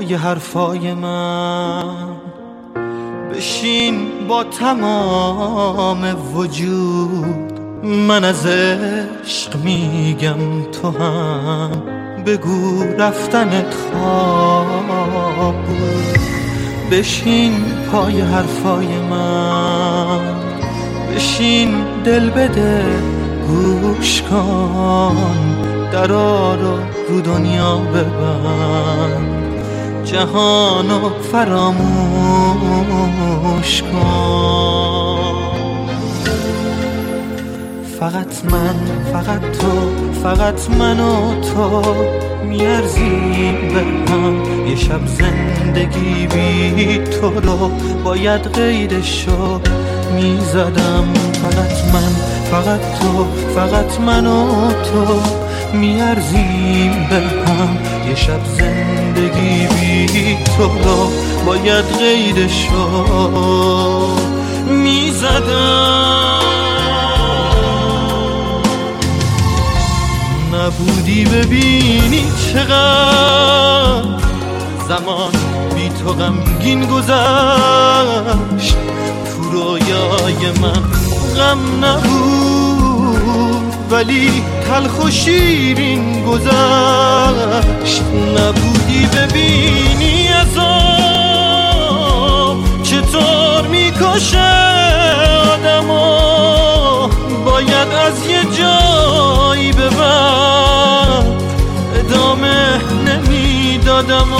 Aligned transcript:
پای 0.00 0.14
حرفای 0.14 0.94
من. 0.94 2.16
بشین 3.34 4.08
با 4.28 4.44
تمام 4.44 6.16
وجود. 6.34 7.60
من 7.84 8.24
از 8.24 8.46
عشق 8.46 9.56
میگم 9.64 10.62
تو 10.72 10.90
هم. 10.90 11.70
بگو 12.26 12.84
رفتنت 12.98 13.74
خواب. 13.74 15.54
بشین 16.90 17.52
پای 17.92 18.20
حرفای 18.20 18.86
من. 19.10 20.20
بشین 21.14 21.70
دل 22.04 22.30
بده 22.30 22.84
گوش 23.48 24.22
کن. 24.22 25.16
درا 25.92 26.54
رو 26.54 26.78
رو 27.08 27.20
دنیا 27.20 27.76
ببند. 27.76 28.99
جهانو 30.12 31.00
فراموش 31.32 31.72
کن. 33.82 35.34
فقط 38.00 38.44
من 38.50 38.74
فقط 39.12 39.40
تو 39.40 39.90
فقط 40.22 40.70
من 40.78 41.00
و 41.00 41.40
تو 41.40 41.82
میارزیم 42.44 43.54
به 43.74 43.80
هم. 44.12 44.44
یه 44.68 44.76
شب 44.76 45.06
زندگی 45.06 46.26
بی 46.26 46.98
تو 46.98 47.40
رو 47.40 47.70
باید 48.04 48.42
غیرشو 48.42 49.60
می‌زدم. 50.14 51.04
فقط 51.42 51.84
من 51.94 52.12
فقط 52.60 52.80
تو 53.00 53.26
فقط 53.54 54.00
من 54.00 54.26
و 54.26 54.70
تو 54.70 55.20
میارزیم 55.72 57.06
به 57.10 57.16
هم. 57.16 57.78
یه 58.08 58.14
شب 58.14 58.40
زندگی 58.58 59.66
بی 59.66 60.36
تو 60.44 60.62
رو 60.62 61.10
باید 61.46 61.84
غیرشو 61.98 63.06
می‌زدم. 64.66 66.40
نبودی 70.54 71.24
ببینی 71.24 72.24
چقدر 72.52 74.04
زمان 74.88 75.32
بی 75.74 75.88
تو 75.88 76.12
غمگین 76.12 76.86
گذشت. 76.86 78.76
تو 79.26 79.50
رویای 79.52 80.50
من 80.60 80.82
غم 81.36 81.84
نبود. 81.84 82.49
ولی 83.90 84.42
تلخ 84.68 85.04
و 85.04 85.10
شیرین 85.10 86.24
گذشت. 86.24 88.02
نبودی 88.38 89.06
ببینی 89.06 90.28
ازام 90.28 91.40
چطور 92.82 93.66
می‌کشه 93.66 94.52
آدمو؟ 95.52 97.08
باید 97.44 97.88
از 98.06 98.26
یه 98.26 98.44
جایی 98.58 99.72
به 99.72 99.90
ادامه 101.94 102.80
نمی‌دادم 103.06 104.32
و 104.32 104.36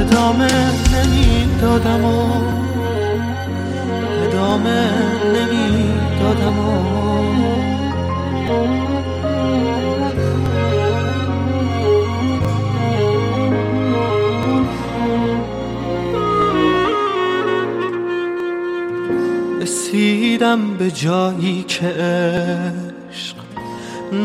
ادامه 0.00 0.52
نمی‌دادم 0.92 2.04
و 2.04 2.06
ادامه 4.24 4.90
نمی‌دادم 5.34 6.58
و 6.58 6.89
رسیدم 20.30 20.76
به 20.76 20.90
جایی 20.90 21.64
که 21.68 21.86
عشق 21.86 23.36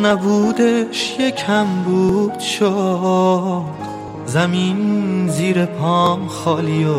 نبودش 0.04 1.16
یکم 1.20 1.66
بود 1.66 2.40
شد 2.40 3.62
زمین 4.26 5.28
زیر 5.28 5.66
پام 5.66 6.28
خالی 6.28 6.86
و 6.86 6.98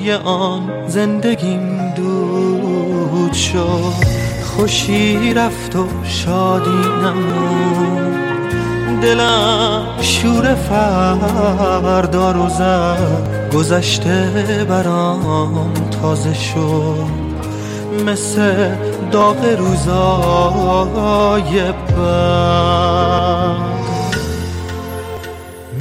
یه 0.00 0.16
آن 0.16 0.88
زندگیم 0.88 1.92
دود 1.96 3.32
شد. 3.32 4.06
خوشی 4.44 5.34
رفت 5.34 5.76
و 5.76 5.86
شادی 6.04 6.88
نمون 7.02 8.16
دلم 9.00 9.86
شور 10.00 10.54
فردا 10.54 12.32
رو 12.32 12.48
زد 12.48 13.50
گذشته 13.54 14.66
برام 14.68 15.72
تازه 16.02 16.34
شد. 16.34 17.25
مثل 18.04 18.70
داغ 19.12 19.44
روزای 19.58 20.92
بعد. 21.72 23.56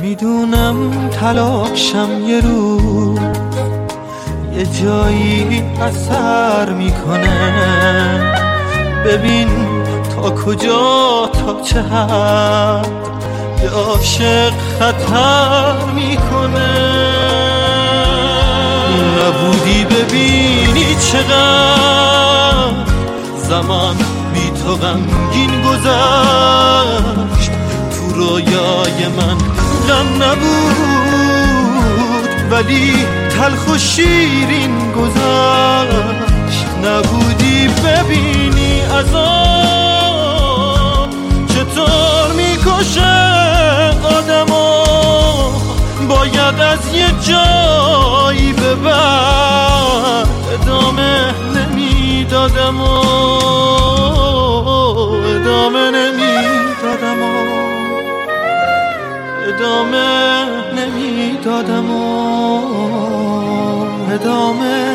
می‌دونم 0.02 1.10
تلاشم 1.10 2.10
یه 2.28 2.42
روز 2.42 3.20
یه 4.58 4.66
جایی 4.66 5.64
اثر 5.82 6.70
می‌کنه. 6.70 8.36
ببین 9.06 9.50
تا 10.16 10.30
کجا 10.30 11.30
تا 11.34 11.62
چه 11.62 11.82
حد 11.82 12.88
به 13.62 13.70
عاشق 13.70 14.54
خطر 14.80 15.74
می‌کنه. 15.96 17.06
نبودی 19.16 19.86
چقدر 21.12 22.86
زمان 23.50 23.98
بی 24.34 24.52
تو 24.64 24.76
غمگین 24.76 25.62
گذشت. 25.62 27.52
تو 27.92 28.02
رویای 28.16 29.08
من 29.18 29.38
غم 29.88 30.10
نبود 30.24 30.66
ولی 32.52 32.94
تلخ 33.30 33.64
و 33.68 33.78
شیرین 33.78 34.92
گذشت. 34.92 36.66
نبودی 36.86 37.68
ببینی 37.68 38.82
ازام 38.82 39.90
چطور 41.48 42.28
می‌کشه 42.36 43.16
آدمو. 44.04 44.84
باید 46.10 46.60
از 46.62 46.94
یه 46.94 47.08
جایی 47.28 48.56
ادامه 48.66 49.65
نمی‌دادم 52.46 52.82
و 52.82 52.84
ادامه 55.26 55.92
نمی‌دادم 55.92 57.22
و 57.22 57.26
ادامه 59.48 60.46
نمی‌دادم 60.74 61.92
و 61.92 62.02
ادامه 64.12 64.95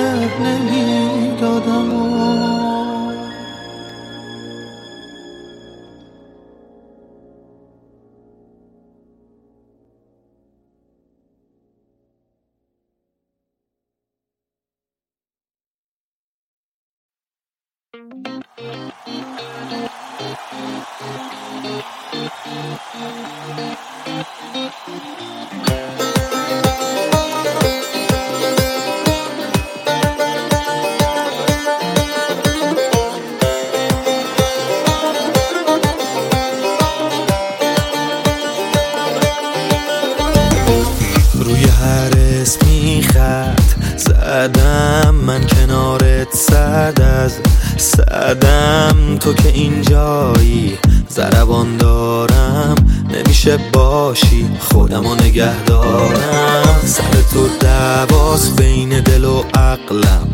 صدم 48.31 49.17
تو 49.21 49.35
که 49.35 49.49
اینجایی؟ 49.49 50.79
زربان 51.09 51.77
دارم 51.77 52.75
نمیشه 53.15 53.59
باشی 53.73 54.47
خودم 54.61 55.07
و 55.07 55.15
نگه 55.15 55.65
دارم. 55.65 56.81
سر 56.85 57.03
تو 57.33 57.49
دواز 57.61 58.57
بین 58.57 59.01
دل 59.01 59.25
و 59.25 59.43
عقلم. 59.55 60.29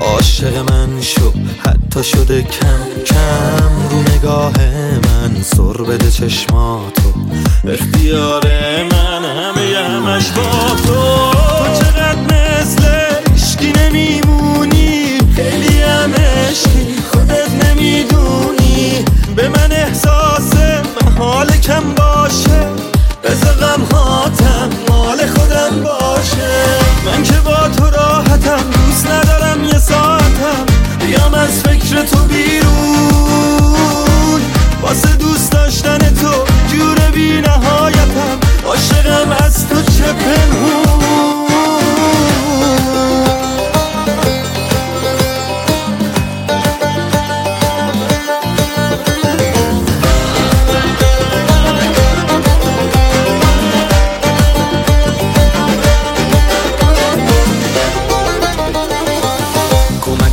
عاشق 0.00 0.70
من 0.70 1.00
شو 1.00 1.32
حتی 1.58 2.04
شده 2.04 2.42
کم 2.42 3.02
کم. 3.06 3.88
رو 3.90 4.16
نگاه 4.16 4.52
من 5.04 5.42
سر 5.42 5.82
بده 5.82 6.10
چشماتو. 6.10 7.12
اختیار 7.68 8.46
من 8.92 9.24
همه 9.24 9.76
همش 9.78 10.30
با 10.30 10.42
تو. 10.86 10.94
تو 10.94 11.84
چقدر 11.84 12.60
مثل 12.60 12.82
اشکی 13.34 13.72
نمیمونی. 13.72 14.49
به 19.40 19.48
من 19.48 19.72
احساس 19.72 20.52
محال 21.02 21.46
کم 21.46 21.94
باشه. 21.96 22.68
بزا 23.24 23.52
غم 23.52 23.82
هاتم 23.92 24.70
مال 24.88 25.26
خودم 25.26 25.82
باشه. 25.82 26.50
من 27.06 27.22
که 27.22 27.40
با 27.44 27.68
تو 27.68 27.90
راحتم 27.90 28.70
دوست 28.70 29.06
ندارم 29.06 29.64
یه 29.64 29.78
ساعتم. 29.78 30.66
بیام 31.00 31.34
از 31.34 31.62
فکر 31.62 32.02
تو 32.02 32.18
بیرون. 32.18 32.80
واسه 34.82 35.16
دوست 35.16 35.52
داشتن 35.52 35.98
تو 35.98 36.44
جور 36.72 36.98
بی 37.14 37.40
نهایتم 37.40 38.38
عاشقم 38.66 39.36
از 39.46 39.68
تو 39.68 39.82
چه 39.82 40.12
پنهون. 40.12 40.89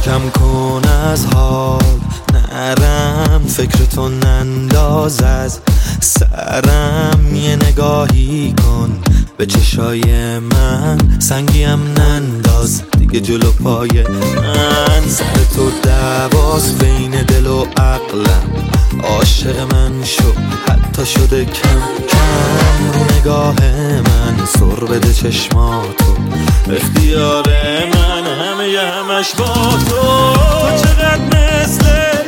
کمکم 0.08 0.30
کن 0.30 0.82
از 0.90 1.26
حال 1.26 1.84
نرم 2.34 3.42
فکر 3.48 3.86
تو 3.86 4.10
ننداز 4.10 5.22
از 5.22 5.60
سرم. 6.00 7.36
یه 7.36 7.56
نگاهی 7.56 8.54
کن 8.54 9.00
به 9.38 9.46
چشای 9.46 10.40
من 10.40 10.98
سنگیم 11.20 11.80
ننداز 11.98 12.82
دیگه 13.00 13.20
جلو 13.20 13.52
پای 13.52 14.04
من. 14.36 15.10
سر 15.10 15.56
تو 15.56 15.72
دواز 15.84 16.78
بین 16.78 17.12
دل 17.12 17.48
و 17.48 17.66
عقلم. 17.78 18.77
عاشق 19.04 19.74
من 19.74 20.04
شو 20.04 20.32
حتی 20.68 21.06
شده 21.06 21.46
کم 21.46 21.80
کم. 22.10 22.94
رو 22.94 23.20
نگاه 23.20 23.56
من 24.02 24.46
سر 24.46 24.86
بده 24.86 25.14
چشماتو. 25.14 26.06
اختیار 26.72 27.48
من 27.94 28.26
همه 28.26 28.80
همش 28.80 29.34
با 29.38 29.46
تو. 29.46 29.90
تو 29.90 30.84
چقدر 30.84 31.20
مثل 31.26 31.86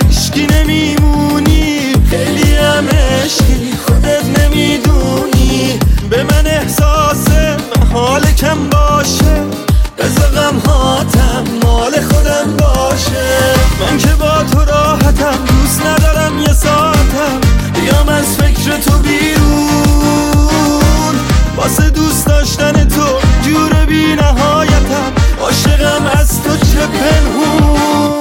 اشکی 0.09 0.47
نمیمونی. 0.47 1.93
خیلی 2.09 2.55
هم 2.55 2.87
عشقی 2.87 3.73
خودت 3.87 4.39
نمی‌دونی. 4.39 5.79
به 6.09 6.23
من 6.23 6.47
احساس 6.47 7.27
محال 7.75 8.31
کم 8.31 8.69
باشه. 8.69 9.43
بزا 9.99 10.27
غم 10.27 10.59
هاتم 10.59 11.43
مال 11.63 12.01
خودم 12.01 12.57
باشه. 12.57 13.27
من 13.81 13.97
که 13.97 14.07
با 14.07 14.43
تو 14.51 14.65
راحتم 14.65 15.45
دوست 15.45 15.85
ندارم 15.85 16.39
یه 16.39 16.53
ساعتم. 16.53 17.39
بیام 17.73 18.09
از 18.09 18.37
فکر 18.37 18.77
تو 18.77 18.97
بیرون. 18.97 20.39
واسه 21.57 21.89
دوست 21.89 22.25
داشتن 22.25 22.87
تو 22.87 23.19
جور 23.41 23.85
بی 23.85 24.15
نهایتم 24.15 25.11
عاشقم 25.41 26.05
از 26.19 26.43
تو 26.43 26.57
چه 26.57 26.87
پنهون. 26.87 28.19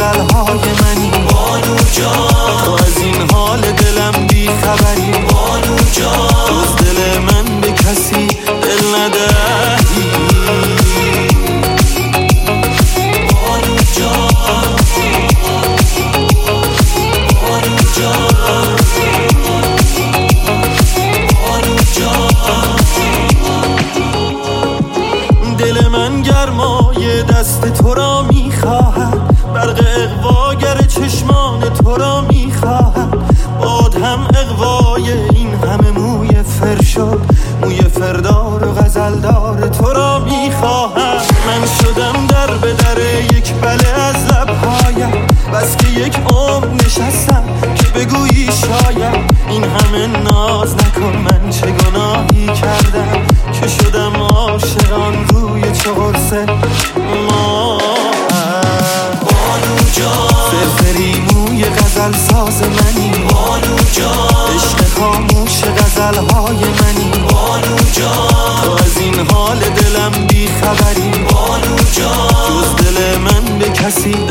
غزل 0.00 0.34
های 0.34 0.58
منی. 0.58 1.07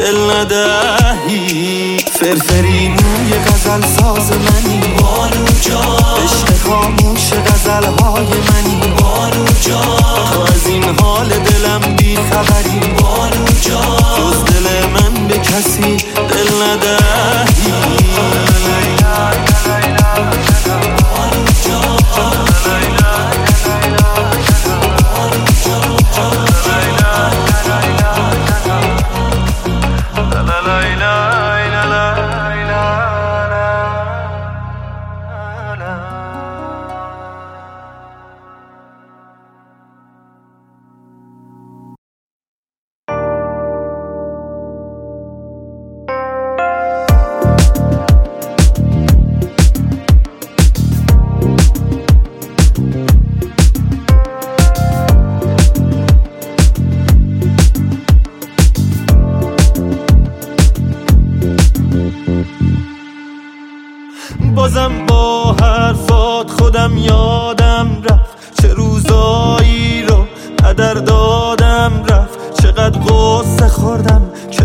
دل 0.08 0.32
ندهی. 0.32 1.98
فرفری 1.98 2.88
موی 2.88 3.34
غزل 3.48 3.82
ساز 3.82 4.32
منی. 4.32 4.80
بانو 4.80 5.46
جان 5.62 6.24
عشق 6.24 6.68
خاموش 6.68 7.34
غزل 7.34 7.84
های 7.84 8.26
منی. 8.26 8.94
بانو 9.00 9.46
جان 9.62 10.32
تو 10.34 10.42
از 10.42 10.68
این 10.68 10.84
حال 11.00 11.30
دلم 11.30 11.96
بی 11.96 12.16
خبری 12.16 12.77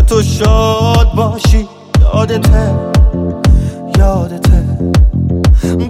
تو 0.07 0.21
شاد 0.21 1.13
باشی. 1.15 1.67
یادته 2.13 2.71
یادته. 3.97 4.63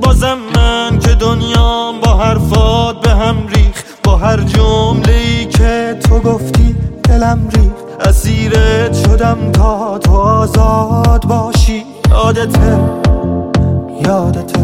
بازم 0.01 0.37
من 0.55 0.99
که 0.99 1.15
دنیام 1.15 1.99
با 1.99 2.13
حرفات 2.17 3.01
به 3.01 3.09
هم 3.09 3.47
ریخ 3.47 3.83
با 4.03 4.15
هر 4.17 4.37
جمله 4.37 5.13
ای 5.13 5.45
که 5.45 5.99
تو 6.03 6.19
گفتی 6.19 6.75
دلم 7.03 7.49
ریخ 7.53 8.07
اسیرت 8.09 8.93
شدم 8.93 9.51
تا 9.51 9.97
تو 9.97 10.11
آزاد 10.11 11.25
باشی. 11.25 11.85
یادته 12.09 12.79
یادته. 14.05 14.63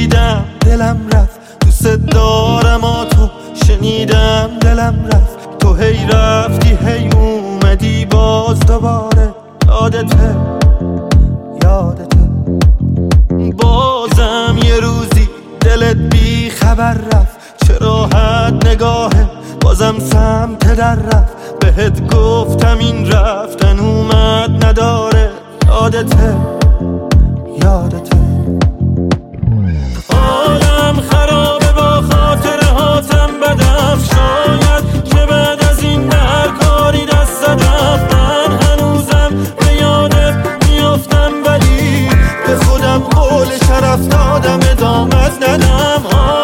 دیدم 0.00 0.44
دلم 0.60 1.00
رفت. 1.12 1.40
دوست 1.60 1.86
دارم 1.86 2.84
آ 2.84 3.04
تو 3.04 3.28
شنیدم. 3.66 4.50
دلم 4.60 4.94
رفت. 5.06 5.58
تو 5.58 5.74
هی 5.74 6.06
رفتی 6.06 6.78
هی 6.86 7.08
اومدی. 7.08 8.04
باز 8.04 8.60
دوباره 8.60 9.34
یادته 9.68 10.36
یادته 11.62 12.18
بازم 13.56 14.58
یه 14.64 14.80
روزی 14.80 15.28
دلت 15.60 15.96
بی 15.96 16.50
خبر 16.50 16.94
رفت. 16.94 17.66
چه 17.66 17.78
راحت 17.78 18.66
نگاهه 18.66 19.30
بازم 19.60 19.98
سمت 19.98 20.76
در 20.76 20.94
رفت. 20.94 21.58
بهت 21.60 22.14
گفتم 22.14 22.78
این 22.78 23.10
رفتن 23.10 23.78
اومد 23.78 24.66
نداره. 24.66 25.30
یادته 25.66 26.36
یادته 27.62 28.19
بدم 33.90 34.02
شاید 34.04 35.04
که 35.04 35.26
بعد 35.26 35.64
از 35.64 35.82
این 35.82 36.08
به 36.08 36.16
هر 36.16 36.48
کاری 36.48 37.06
دست 37.06 37.46
دادم 37.46 38.08
من 38.12 38.58
هنوزم 38.62 39.30
به 39.58 39.74
یادت 39.74 40.34
میافتم 40.68 41.32
ولی 41.46 42.08
به 42.46 42.56
خودم 42.56 42.98
قول 42.98 43.46
شرف 43.66 44.08
دادم 44.08 44.60
ادامت 44.70 45.48
ندم. 45.48 46.39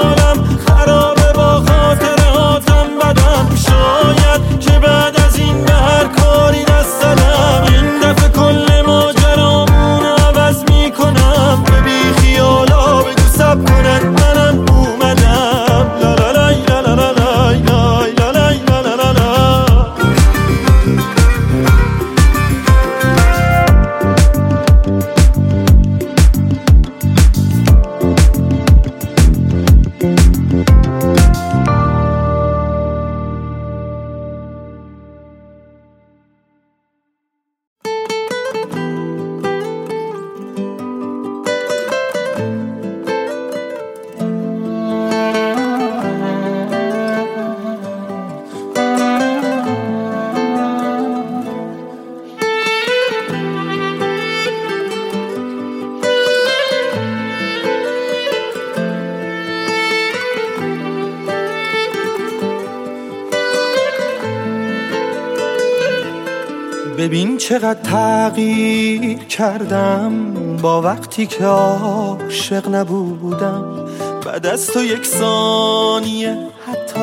ببین 67.37 67.49
چقدر 67.49 67.81
تغییر 67.81 69.19
کردم 69.19 70.33
با 70.63 70.83
وقتی 70.83 71.27
که 71.27 71.45
عاشق 71.45 72.69
نبودم؟ 72.69 73.87
بعد 74.27 74.47
از 74.47 74.67
تو 74.67 74.85
یک 74.85 75.07
ثانیه 75.07 76.37
حتی 76.67 77.01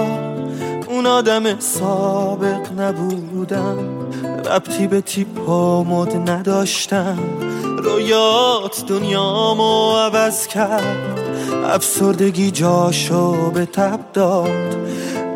اون 0.87 1.05
آدم 1.05 1.59
سابق 1.59 2.79
نبودم. 2.79 3.77
ربطی 4.45 4.87
به 4.87 5.01
تیپ 5.01 5.49
و 5.49 5.83
مد 5.83 6.29
نداشتم. 6.29 7.17
رویات 7.77 8.85
دنیامو 8.87 9.95
عوض 9.95 10.47
کرد. 10.47 11.19
افسردگی 11.65 12.51
جاشو 12.51 13.51
به 13.51 13.65
تب 13.65 13.99
داد. 14.13 14.82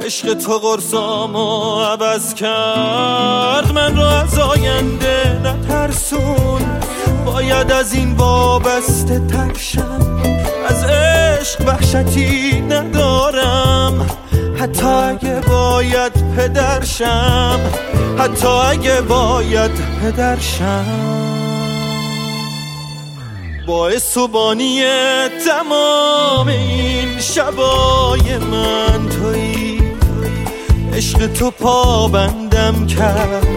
عشق 0.08 0.34
تو 0.34 0.58
قرصامو 0.58 1.82
عوض 1.82 2.34
کرد. 2.34 3.72
من 3.74 3.98
رو 3.98 4.04
از 4.04 4.40
آینده 4.40 5.42
نترسون. 5.44 6.62
باید 7.26 7.72
از 7.72 7.94
این 7.94 8.14
وابسته 8.14 9.22
ترشم 9.28 10.22
از 10.68 10.84
عشق 10.84 11.68
وحشتی 11.68 12.62
ندارم. 12.62 14.08
حتی 14.60 14.86
اگه 14.86 15.42
باید 15.50 16.36
پدرشم 16.36 17.60
حتی 18.18 18.48
اگه 18.48 19.02
باید 19.02 19.72
پدرشم 20.02 20.86
باعث 23.68 24.18
و 24.18 24.28
بانی 24.28 24.84
تمام 25.46 26.48
این 26.48 27.20
شبای 27.20 28.38
من. 28.38 29.16
عشق 30.98 31.27
تو 31.27 31.51
پابندم 31.51 32.88
کرد. 32.88 33.48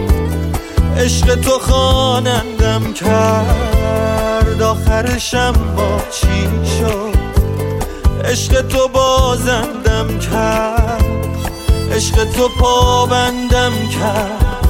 عشق 0.97 1.35
تو 1.35 1.59
خانندم 1.59 2.93
کرد. 2.93 4.61
آخرشم 4.61 5.53
با 5.77 6.01
چی 6.11 6.49
شد؟ 6.79 7.17
عشق 8.25 8.67
تو 8.67 8.87
بازندم 8.87 10.19
کرد. 10.19 11.05
عشق 11.95 12.31
تو 12.31 12.49
پابندم 12.59 13.73
کرد. 13.99 14.69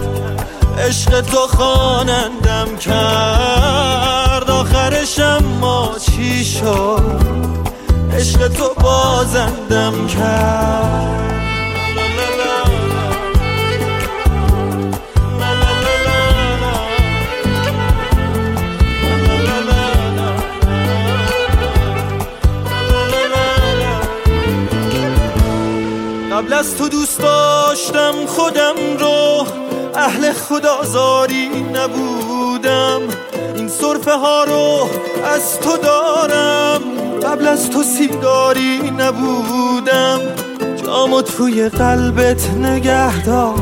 عشق 0.80 1.22
تو 1.22 1.48
خانندم 1.48 2.78
کرد. 2.80 4.51
آخرشم 4.51 5.44
ما 5.62 5.92
چی 6.00 6.46
شد؟ 6.46 7.22
عشق 8.13 8.48
تو 8.48 8.74
بازندم 8.82 10.08
کرد. 10.08 11.40
قبل 26.41 26.53
از 26.53 26.77
تو 26.77 26.89
دوست 26.89 27.19
داشتم 27.19 28.13
خودم 28.27 28.74
رو 29.00 29.45
اهل 29.95 30.33
خدازاری 30.33 31.50
نبودم. 31.74 33.01
این 33.55 33.67
صرفه 33.67 34.12
ها 34.12 34.43
رو 34.43 34.89
از 35.36 35.60
تو 35.60 35.77
دارم 35.77 36.81
قبل 37.24 37.48
از 37.48 37.69
تو 37.69 37.83
سیگاری 37.83 38.91
نبودم. 38.98 40.19
جامو 40.86 41.21
توی 41.21 41.69
قلبت 41.69 42.50
نگه 42.50 43.24
دار 43.24 43.62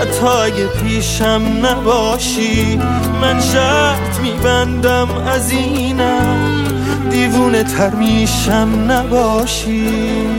حتی 0.00 0.26
اگه 0.26 0.66
پیشم 0.66 1.42
نباشی 1.62 2.80
من 3.20 3.40
شرط 3.40 4.20
میبندم 4.22 5.08
از 5.26 5.50
اینم. 5.50 6.64
دیوونه 7.10 7.64
تر 7.64 7.90
میشم 7.90 8.86
نباشی. 8.88 10.29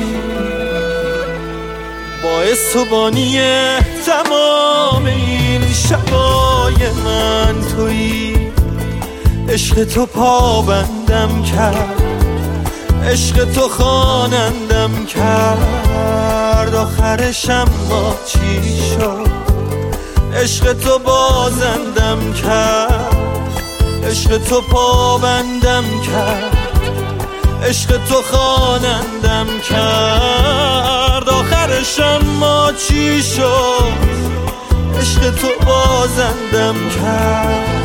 باعث 2.41 2.75
و 2.75 2.85
بانی 2.85 3.39
تمام 4.05 5.05
این 5.05 5.61
شبای 5.73 6.89
من 7.05 7.55
تویی 7.75 8.51
عشق 9.49 9.83
تو 9.83 10.05
پابندم 10.05 11.43
کرد. 11.43 12.01
عشق 13.05 13.51
تو 13.51 13.67
خانندم 13.67 15.05
کرد. 15.05 16.75
آخرشم 16.75 17.67
ما 17.89 18.15
چی 18.25 18.61
شد؟ 18.89 19.27
عشق 20.35 20.73
تو 20.73 20.99
بازندم 20.99 22.33
کرد. 22.33 23.15
عشق 24.09 24.37
تو 24.37 24.61
پابندم 24.61 25.83
کرد. 26.01 26.57
عشق 27.63 28.05
تو 28.09 28.21
خانندم 28.31 29.47
کرد. 29.69 30.61
آخرشم 31.81 32.25
ما 32.39 32.71
چی 32.71 33.23
شد؟ 33.23 33.93
عشق 34.99 35.31
تو 35.35 35.47
بازندم 35.65 36.75
کرد. 36.89 37.80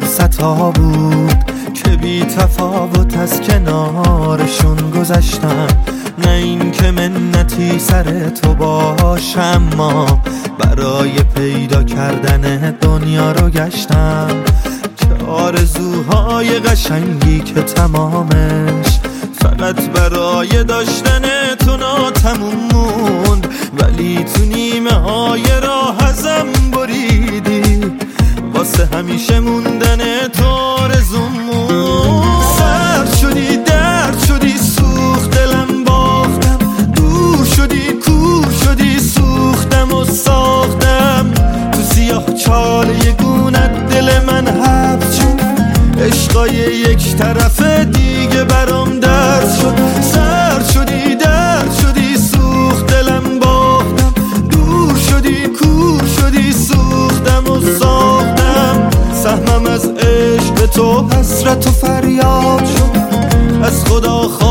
فرصت 0.00 0.40
ها 0.40 0.70
بود 0.70 1.52
که 1.74 1.90
بی 1.90 2.20
تفاوت 2.20 3.16
از 3.16 3.40
کنارشون 3.40 4.90
گذشتم. 4.90 5.66
نه 6.18 6.30
این 6.30 6.70
که 6.70 6.90
منتی 6.90 7.78
سر 7.78 8.28
تو 8.28 8.54
باشم 8.54 9.62
ما 9.76 10.15
عشقای 46.36 46.76
یک 46.76 47.16
طرف 47.16 47.62
دیگه 47.62 48.44
برام 48.44 49.00
درد 49.00 49.54
شد. 49.60 49.74
سر 50.02 50.62
شدی 50.74 51.14
درد 51.14 51.74
شدی 51.82 52.16
سوخت 52.16 52.86
دلم 52.86 53.38
باختم. 53.38 54.14
دور 54.50 54.96
شدی 55.10 55.46
کور 55.46 56.02
شدی 56.20 56.52
سوختم 56.52 57.52
و 57.52 57.60
ساختم. 57.78 58.90
سهمم 59.14 59.66
از 59.66 59.86
عشق 59.86 60.66
تو 60.66 61.08
حسرت 61.08 61.66
و 61.66 61.70
فریاد 61.70 62.64
شد. 62.64 62.96
از 63.62 63.84
خدا 63.84 64.18
خواستم 64.18 64.45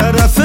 یک 0.00 0.06
طرف 0.06 0.39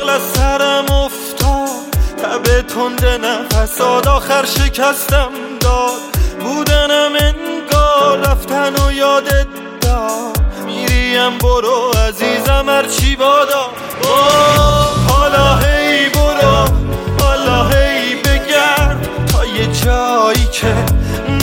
یغل 0.00 0.10
از 0.10 0.22
سرم 0.22 0.84
افتاد. 0.92 1.68
تب 2.22 2.60
تند 2.60 3.04
نفس. 3.04 3.80
آخر 3.80 4.44
شکستم 4.44 5.28
داد. 5.60 5.90
بودنم 6.40 7.12
انگار 7.20 8.18
رفتن 8.18 8.74
و 8.74 8.92
یادت 8.92 9.46
داد. 9.80 10.40
میریم 10.66 11.38
برو 11.38 11.90
عزیزم 12.08 12.68
هرچی 12.68 13.16
بادا. 13.16 13.70
حالا 15.08 15.56
هی 15.56 16.08
برو 16.08 16.64
حالا 17.20 17.68
هی 17.68 18.14
بگرد. 18.14 19.08
تا 19.32 19.44
یه 19.44 19.66
جایی 19.66 20.48
که 20.52 20.74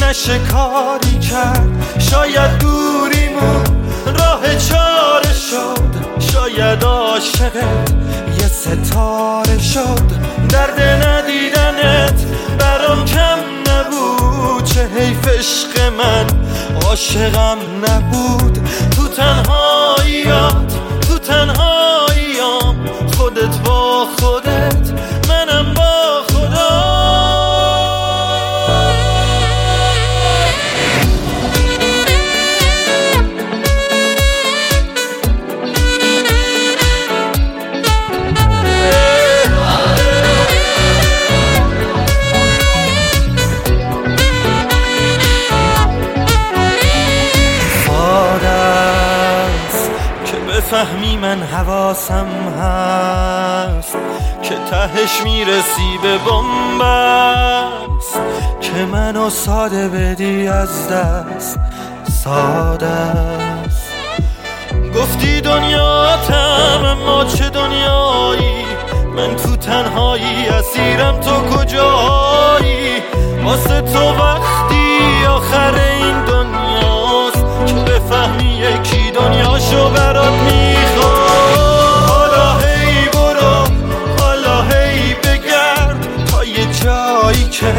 نشه 0.06 0.39
کاری 0.39 1.20
کرد. 1.20 1.67
شاید 2.00 2.58
دوریمون 2.58 3.77
راه 4.15 4.56
چاره 4.70 5.34
شد 5.34 5.96
شاید 6.34 6.84
عاشقت 6.84 7.91
یه 8.41 8.48
ستاره 8.48 9.60
شد. 9.60 10.08
درد 10.50 10.80
ندیدنت 11.08 12.26
برام 12.60 13.06
کم 13.06 13.39
نبود 13.70 14.63
چه 14.63 14.88
حیف 14.88 15.28
عشق 15.28 15.82
من 15.98 16.26
عاشقم 16.86 17.58
نبود. 17.89 18.70
تو 18.96 19.08
تنهاییات 19.08 20.74
تو 21.08 21.17
تنهاییام 21.20 22.07
فهمی 50.60 51.17
من 51.17 51.43
حواسم 51.43 52.28
هست 52.62 53.98
که 54.43 54.56
تهش 54.72 55.22
می‌رسی 55.24 56.00
به 56.04 56.17
بمبست 56.17 58.20
که 58.62 58.86
منو 58.91 59.30
ساده 59.30 59.88
بدی 59.88 60.48
از 60.48 60.89
دست 60.89 61.60
ساده 62.24 62.88
است. 62.88 63.88
گفتی 64.96 65.41
دنیاتم 65.41 66.86
اما 66.86 67.26
چه 67.26 67.50
دنیایی؟ 67.50 68.65
من 69.15 69.36
تو 69.36 69.56
تنهایی 69.56 70.48
اسیرم 70.48 71.20
تو 71.20 71.58
کجایی؟ 71.58 73.02
واسه 73.46 73.82
تو 73.82 74.00
وقتی 74.00 75.26
آخر 75.30 75.74
این 75.74 76.26
دنیاست 76.26 76.37
دنیاشو 79.58 79.89
برات 79.89 80.32
می‌خواد 80.32 82.10
حالا 82.10 82.58
هی 82.58 83.08
برو 83.13 83.67
حالا 84.20 84.62
هی 84.62 85.13
بگرد. 85.13 86.26
تا 86.32 86.43
یه 86.43 86.65
جایی 86.84 87.43
که 87.43 87.74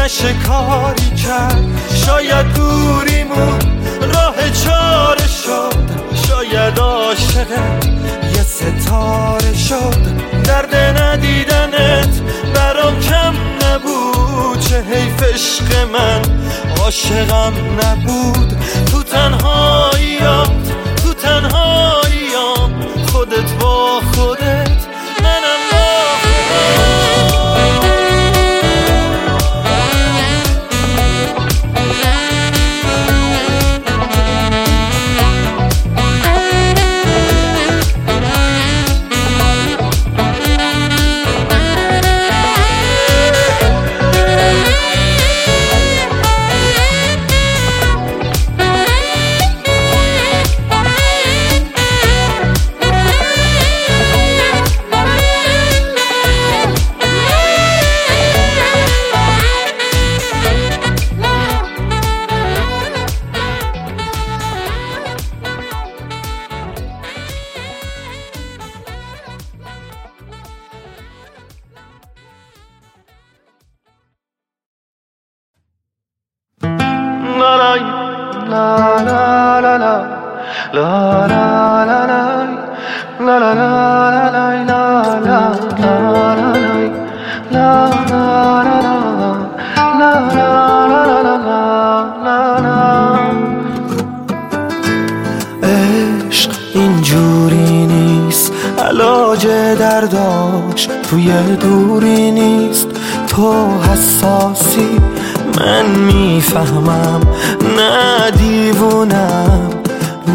نشه 0.00 0.34
کاری 0.48 1.10
کرد. 1.10 1.64
شاید 2.06 2.52
دوریمون 2.52 3.58
راه 4.00 4.34
چاره 4.64 5.26
شد. 5.44 5.74
شاید 6.28 6.78
عاشقت 6.78 7.86
یه 8.36 8.42
ستاره 8.42 9.54
شد. 9.68 10.20
درد 10.44 10.74
ندیدنت 10.74 12.20
برام 12.54 13.00
کم 13.00 13.34
نبود. 13.62 14.60
چه 14.60 14.82
حیف 14.82 15.22
عشق 15.22 15.88
من 15.92 16.22
عاشقم 16.82 17.52
نبود. 17.82 18.56
تو 18.92 19.02
تنهاییات 19.02 20.50
تنهاییام. 21.22 22.80
خودت 23.12 23.54
با 23.60 24.00
خودت. 24.00 24.69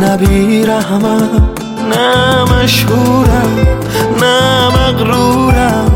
نه 0.05 0.17
بیرحمم 0.17 1.49
نه 1.89 2.43
مشهورم 2.43 3.57
نه 4.21 4.69
مغرورم. 4.69 5.91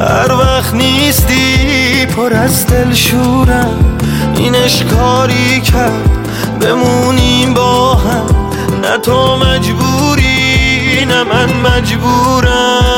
هر 0.00 0.32
وقت 0.32 0.74
نیستی 0.74 2.06
پر 2.06 2.34
از 2.34 2.66
دل 2.66 2.94
شورم. 2.94 3.96
این 4.36 4.54
اشکاری 4.54 5.60
کرد 5.60 6.28
بمونیم 6.60 7.54
با 7.54 7.94
هم. 7.94 8.26
نه 8.82 8.98
تو 8.98 9.36
مجبوری 9.36 11.04
نه 11.08 11.22
من 11.22 11.52
مجبورم. 11.70 12.97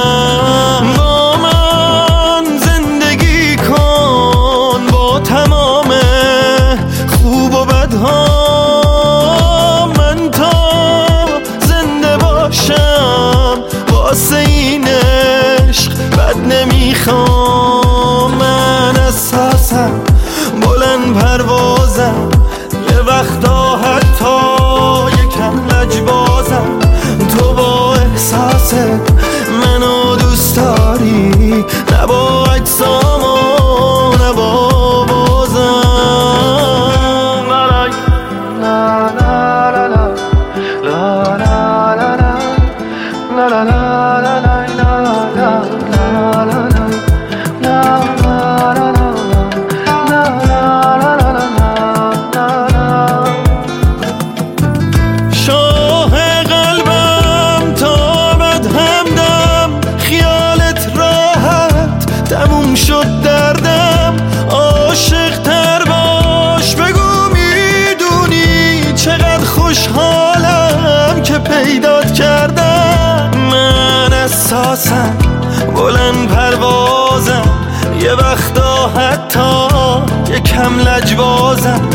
یکم 80.71 80.81
لجبازم. 80.81 81.89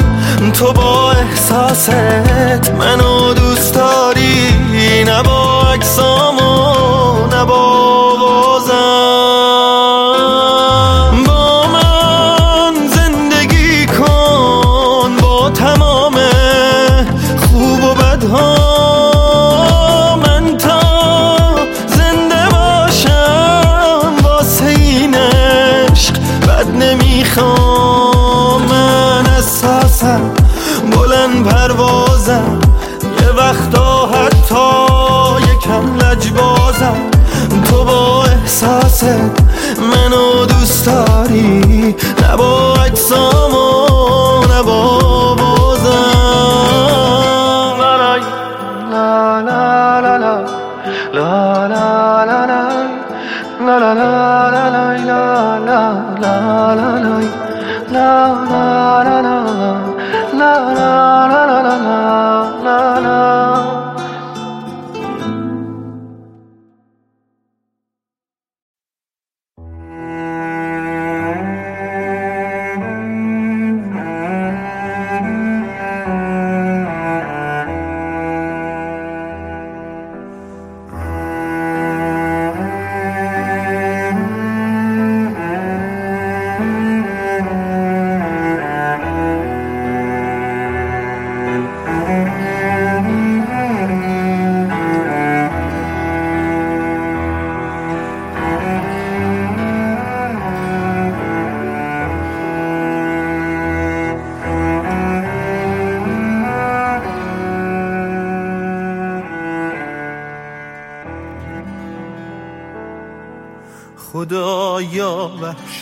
تو 0.53 0.73
با 0.73 1.11
احساست 1.11 1.89
منو 2.79 3.33
دوست 3.33 3.73
داری 3.73 5.03
نه 5.05 5.23
با 5.23 5.71
اکسام 5.73 6.24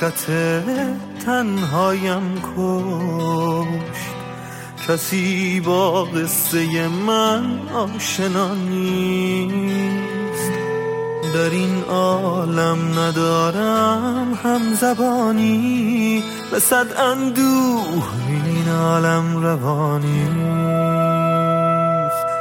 وحشت 0.04 0.26
تنهایم 1.26 2.42
کشت. 2.58 4.14
کسی 4.88 5.60
با 5.60 6.04
قصه 6.04 6.88
من 6.88 7.60
آشنا 7.74 8.56
نیست. 8.56 10.52
در 11.34 11.50
این 11.50 11.84
عالم 11.84 13.00
ندارم 13.00 14.40
هم 14.44 14.74
زبانی. 14.74 16.24
به 16.52 16.60
صد 16.60 16.98
اندوه 16.98 18.04
این 18.28 18.70
عالم 18.70 19.38
روانی. 19.44 20.28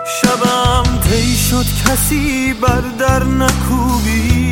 شبم 0.07 0.99
تی 1.11 1.37
شد 1.37 1.67
کسی 1.85 2.55
بر 2.55 2.83
در 2.99 3.25
نکوبی 3.25 4.52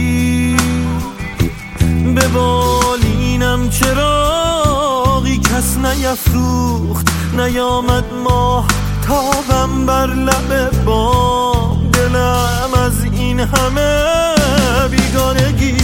به 2.14 2.28
بالینم 2.28 3.70
چراغی 3.70 5.38
کس 5.38 5.76
نیفروخت 5.76 7.08
نیامد 7.36 8.04
ماه 8.24 8.66
تابم 9.06 9.86
بر 9.86 10.06
لب 10.06 10.84
بام. 10.84 11.90
دلم 11.92 12.74
از 12.86 13.04
این 13.04 13.40
همه 13.40 14.04
بیگانگی 14.90 15.80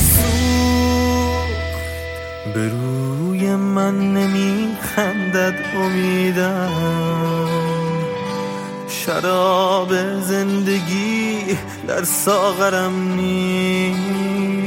به 2.54 2.68
روی 2.68 3.56
من 3.56 4.14
نمیخندد 4.14 5.54
امیدم. 5.76 6.70
شراب 8.88 9.88
زندگی 10.20 11.38
در 11.88 12.04
ساغرم 12.04 13.12
نیست. 13.12 14.65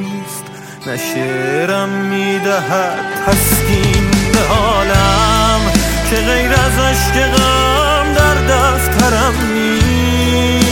نه 0.89 0.97
شعرم 0.97 1.89
می‌دهد 1.89 2.99
تسکین 3.25 4.11
به 4.33 4.39
حالم 4.49 5.61
که 6.09 6.15
غیر 6.15 6.51
از 6.51 6.79
عشق 6.79 7.31
غم 7.31 8.13
در 8.13 8.35
دفترم 8.35 9.33
نیست. 9.53 10.63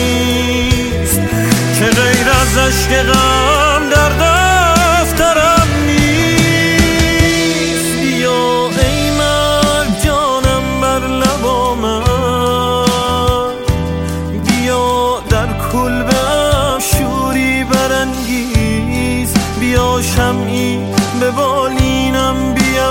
که 1.79 1.85
غیر 1.85 2.29
از 2.41 2.57
عشق 2.57 3.03
غم 3.03 3.89
در 3.89 4.09
دفترم 4.09 4.46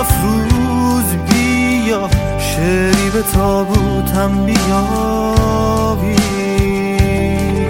بیافروز 0.06 1.04
بیا 1.30 2.08
شعری 2.38 3.10
به 3.10 3.22
تابوتم 3.34 4.44
بیابی. 4.46 6.16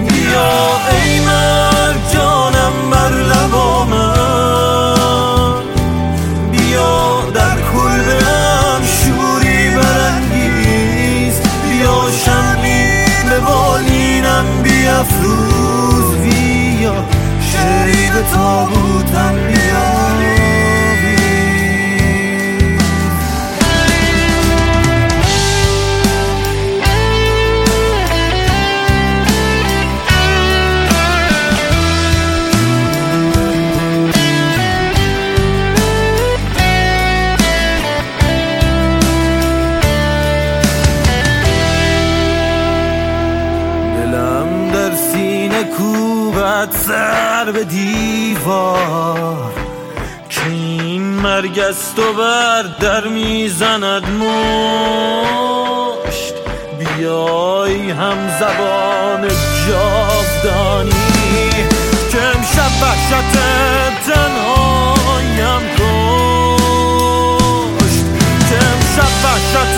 بیا 0.08 0.80
ای 0.90 1.20
مرد 1.20 2.12
جانم 2.12 2.90
بر 2.90 3.12
لبا 3.12 3.84
من 3.84 5.62
بیا 6.52 7.30
در 7.34 7.56
کلبم 7.72 8.82
شوری 8.84 9.70
برانگیز. 9.70 11.40
بیا 11.40 11.98
شمعی 12.24 13.06
به 13.30 13.38
بالینم 13.40 14.46
بیافروز. 14.62 16.16
بیا 16.22 16.94
شعری 17.52 18.10
به 18.10 18.22
تابوتم 18.32 19.34
بیابی. 19.34 19.55
از 51.58 51.94
تو 51.94 52.12
بر 52.12 52.62
در 52.62 53.08
می‌زند 53.08 54.10
مشت. 54.10 54.34
بیای 56.78 57.90
هم 57.90 58.38
زبان 58.40 59.28
جاودانی 59.68 61.50
که 62.12 62.22
امشب 62.22 62.82
وحشت 62.82 63.32
تنهایم 64.06 65.62
کشت. 65.76 65.96
که 68.48 68.56
امشب 68.56 69.12
وحشت 69.24 69.76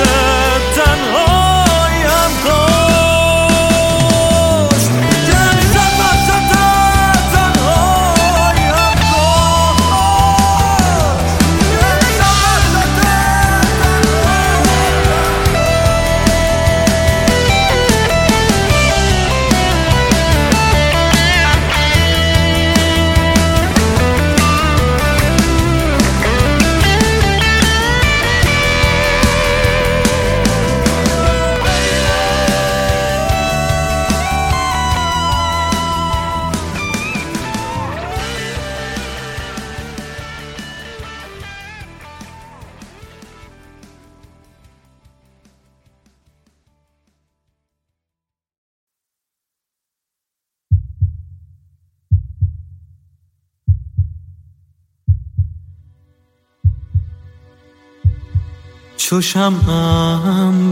چوشم 59.08 59.54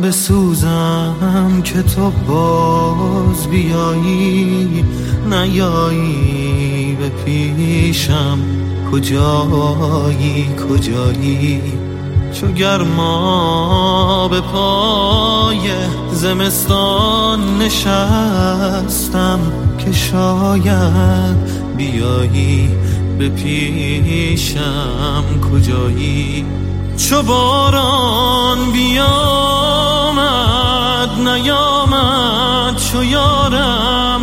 بسوزم 0.03 1.63
که 1.65 1.83
تو 1.83 2.11
باز 2.11 3.47
بیایی 3.51 4.85
نیایی 5.31 6.97
به 7.01 7.09
پیشم. 7.09 8.39
کجایی 8.93 10.49
کجایی؟ 10.69 11.63
چو 12.33 12.47
گرما 12.47 14.29
به 14.29 14.41
پای 14.41 15.71
زمستان 16.13 17.59
نشستم 17.59 19.39
که 19.79 19.93
شاید 19.93 21.37
بیایی 21.77 22.69
به 23.19 23.29
پیشم. 23.29 25.25
کجایی؟ 25.53 26.45
چو 26.97 27.23
باران 27.23 28.73
بیامد 28.73 29.01
نیامد 31.29 32.77
چو 32.77 33.05
یارم 33.05 34.21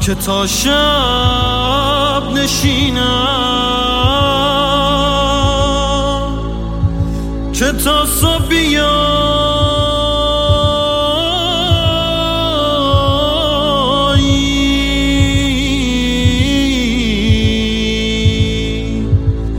که 0.00 0.14
تا 0.14 0.46
شب 0.46 2.22
نشینم. 2.34 3.56
که 7.52 7.72
تا 7.72 8.06
صبح 8.06 8.46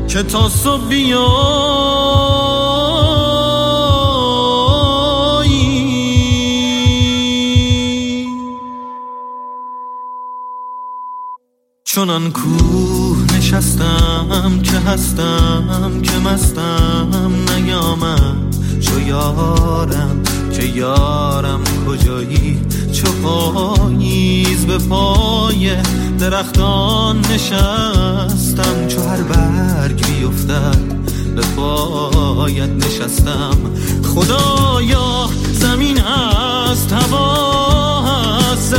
که 0.08 0.24
تا 0.24 0.50
صبح 0.50 0.88
چنان 11.98 12.32
کوه 12.32 13.18
نشستم 13.38 14.60
که 14.64 14.72
هستم 14.72 16.02
که 16.04 16.12
مستم 16.26 17.10
نیامد. 17.56 18.56
چو 18.82 19.00
یارم 19.00 20.24
که 20.54 20.64
یارم 20.64 21.60
کجایی؟ 21.88 22.62
چو 22.94 23.12
پاییز 23.12 24.66
به 24.66 24.78
پای 24.78 25.76
درختان 26.20 27.20
نشستم. 27.20 28.88
چو 28.88 29.02
هر 29.02 29.22
برگ 29.22 30.06
بیفتد 30.08 30.82
به 31.36 31.42
پایت 31.56 32.70
نشستم. 32.70 33.58
خدایا 34.04 35.30
زمین 35.54 35.98
هست 35.98 36.94
هوا 36.94 38.02
هست 38.02 38.74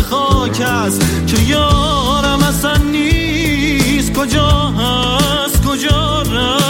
است 0.56 1.26
که 1.26 1.42
یارم 1.42 2.42
اصلا 2.48 2.76
نیست. 2.76 4.12
کجا 4.12 4.48
هست؟ 4.48 5.66
کجا 5.66 6.22
رفت؟ 6.22 6.68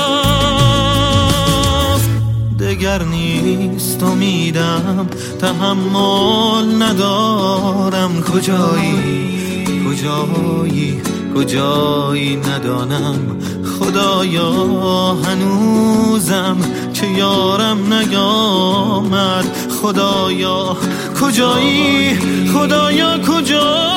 دگر 2.61 3.03
نیست 3.03 4.03
امیدم 4.03 5.07
تحمل 5.41 6.83
ندارم. 6.83 8.23
کجایی؟ 8.23 9.29
کجایی؟ 9.89 11.03
کجایی 11.37 12.37
ندانم. 12.37 13.37
خدایا 13.81 14.53
هنوزم 15.15 16.57
که 16.95 17.07
یارم 17.07 17.93
نیامد. 17.93 19.45
خدایا 19.83 20.77
کجایی؟ 21.21 22.19
خدایا 22.55 23.19
کجایی؟ 23.19 23.89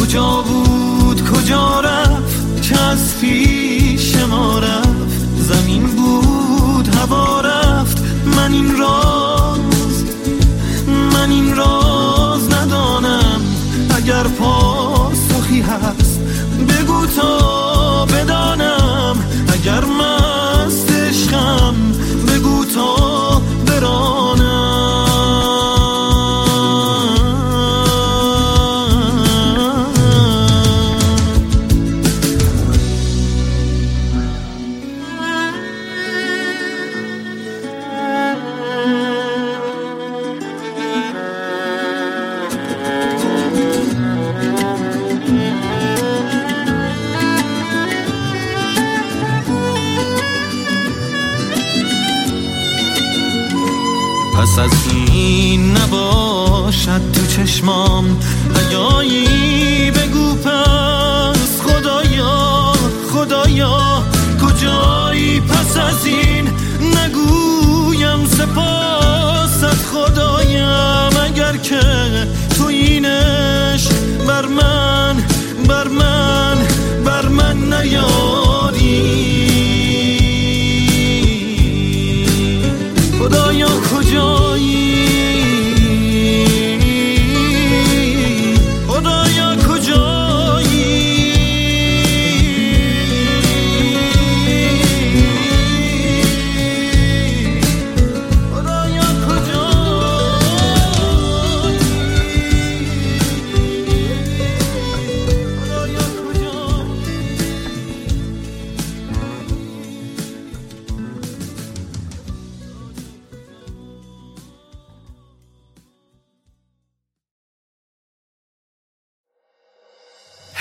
کجا 0.00 0.42
بود؟ 0.42 1.30
کجا 1.30 1.80
رفت؟ 1.80 2.62
که 2.62 2.80
از 2.80 3.20
پیش 3.20 4.16
ما 4.16 4.58
رفت؟ 4.58 5.08
زمین 5.38 5.82
بود؟ 5.82 6.94
هوا 6.94 7.40
رفت؟ 7.40 7.98
من 8.36 8.52
این 8.52 8.78
راز 8.78 10.04
من 11.12 11.30
این 11.30 11.56
راز 11.56 12.52
ندانم 12.52 13.40
اگر 13.96 14.22
پاسخی 14.22 15.60
هست 15.60 16.20
بگو 16.68 17.06
تا 17.06 18.04
بدانم. 18.04 18.83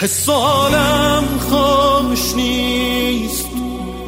حسالم 0.04 1.24
خوش 1.50 2.36
نیست. 2.36 3.50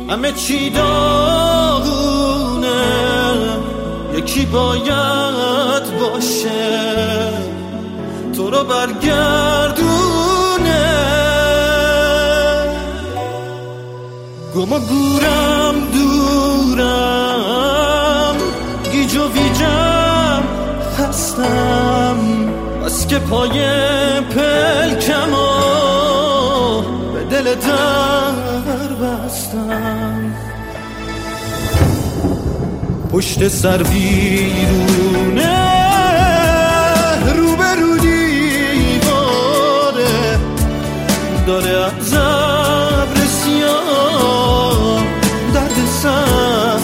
همه 0.09 0.31
چی 0.31 0.69
داغونه. 0.69 1.95
یکی 4.17 4.45
باید 4.45 5.99
باشه. 5.99 7.33
تو 8.35 8.49
رو 8.49 8.63
برگردونه. 8.63 9.05
گم 14.55 14.73
و 14.73 14.79
گورم 14.79 15.75
دورم. 15.93 17.15
گیج 18.91 19.15
و 19.15 19.27
ویجم 19.27 20.43
هستم. 20.99 22.17
بس 22.85 23.07
که 23.07 23.19
پای 23.19 23.51
پلکم 24.21 25.33
دل 27.45 27.55
در 27.55 28.93
بستم. 29.01 30.33
پشت 33.11 33.47
سر 33.47 33.83
بیرونه 33.83 35.55
روبرو 37.37 37.97
دیواره 37.97 39.19
داره 41.47 41.69
از 41.69 42.13
عبر 42.13 43.25
سیاه 43.25 45.03
درد 45.53 45.85
سر 46.01 46.79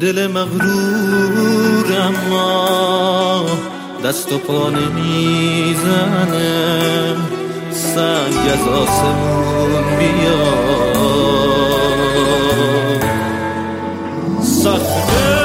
دل 0.00 0.26
مغرورم 0.26 2.14
اما 2.28 3.67
دست 4.04 4.32
و 4.32 4.38
پا 4.38 4.70
نمی‌زنه. 4.70 6.46
سنگ 7.70 8.48
از 8.52 8.68
آسمون 8.68 9.98
بیا 9.98 10.68
جان 14.68 15.37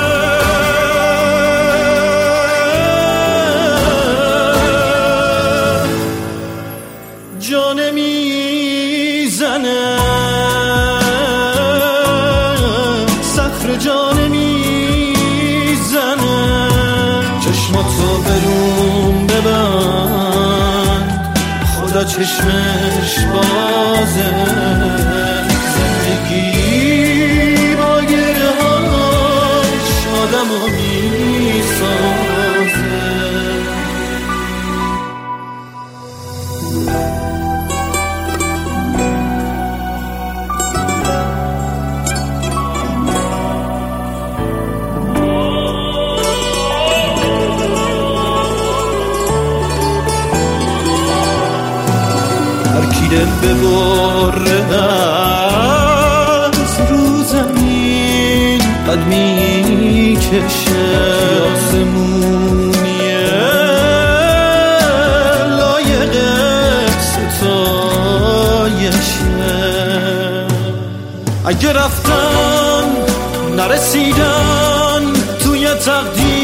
چشمش 22.16 23.26
بازه. 23.26 24.63
دل 53.14 53.32
ببره 53.44 54.60
از 56.54 56.70
رو 56.90 57.24
زمین 57.24 58.62
قد 58.88 59.08
می‌کشه. 59.08 60.86
آسمونیه 61.54 63.30
لایق 65.58 66.16
ستایشه. 67.00 67.74
اگه 71.46 71.74
رفتن 71.74 72.86
نرسیدن 73.58 75.04
توی 75.44 75.68
تقدیر 75.68 76.43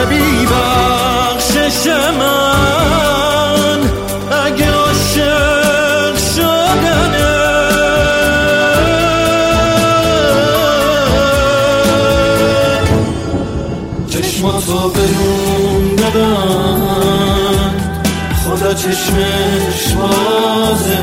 جرم 0.00 0.08
بیبر 0.08 1.10
بخشش 1.36 1.86
من 2.18 3.80
اگه 4.46 4.70
عاشق 4.72 6.16
شدنه 6.34 7.30
چشماتو 14.10 14.88
برون 14.88 15.96
ببند 15.96 17.74
خدا 18.44 18.74
چشمش 18.74 19.92
بازه 19.92 20.98